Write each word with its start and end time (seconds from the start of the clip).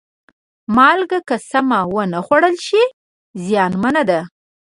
مالګه 0.75 1.19
که 1.27 1.35
سمه 1.49 1.79
ونه 1.93 2.19
خوړل 2.25 2.55
شي، 2.67 2.83
زیانمنه 3.45 4.03
ده. 4.09 4.19